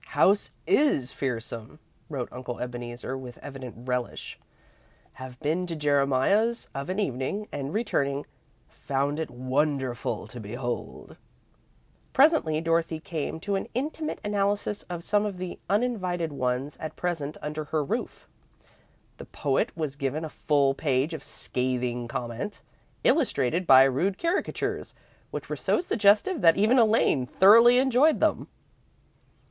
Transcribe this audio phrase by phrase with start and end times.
[0.17, 1.77] "House is fearsome,"
[2.09, 4.39] wrote Uncle Ebeneezer, with evident relish.
[5.13, 8.25] "Have been to Jeremiah's of an evening and, returning,
[8.67, 11.17] found it wonderful to behold."
[12.13, 17.37] Presently, Dorothy came to an intimate analysis of some of the uninvited ones at present
[17.39, 18.27] under her roof.
[19.17, 22.63] The poet was given a full page of scathing comment,
[23.03, 24.95] illustrated by rude caricatures,
[25.29, 28.47] which were so suggestive that even Elaine thoroughly enjoyed them.